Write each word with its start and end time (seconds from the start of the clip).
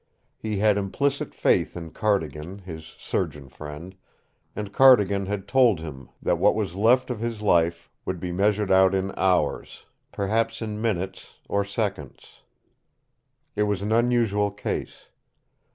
He 0.39 0.57
had 0.57 0.79
implicit 0.79 1.31
faith 1.35 1.77
in 1.77 1.91
Cardigan, 1.91 2.57
his 2.57 2.95
surgeon 2.99 3.49
friend, 3.49 3.93
and 4.55 4.73
Cardigan 4.73 5.27
had 5.27 5.47
told 5.47 5.79
him 5.79 6.09
that 6.23 6.39
what 6.39 6.55
was 6.55 6.73
left 6.73 7.11
of 7.11 7.19
his 7.19 7.43
life 7.43 7.87
would 8.03 8.19
be 8.19 8.31
measured 8.31 8.71
out 8.71 8.95
in 8.95 9.13
hours 9.15 9.85
perhaps 10.11 10.59
in 10.59 10.81
minutes 10.81 11.35
or 11.47 11.63
seconds. 11.63 12.41
It 13.55 13.61
was 13.69 13.83
an 13.83 13.91
unusual 13.91 14.49
case. 14.49 15.05